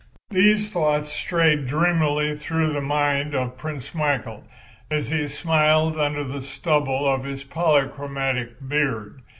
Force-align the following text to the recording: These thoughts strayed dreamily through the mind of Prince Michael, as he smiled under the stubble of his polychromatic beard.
These 0.31 0.71
thoughts 0.71 1.11
strayed 1.11 1.67
dreamily 1.67 2.35
through 2.35 2.73
the 2.73 2.81
mind 2.81 3.35
of 3.35 3.55
Prince 3.55 3.93
Michael, 3.93 4.43
as 4.89 5.11
he 5.11 5.27
smiled 5.27 5.95
under 5.99 6.23
the 6.23 6.41
stubble 6.41 7.07
of 7.07 7.23
his 7.23 7.43
polychromatic 7.43 8.67
beard. 8.67 9.21